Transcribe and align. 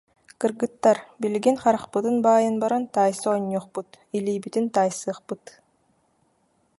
Кыргыттар, 0.43 0.99
билигин 1.25 1.57
харахпытын 1.63 2.15
баайан 2.25 2.55
баран 2.63 2.83
таайса 2.95 3.25
оонньуохпут, 3.33 3.89
илиибитин 4.17 4.65
таайсыахпыт 4.75 5.43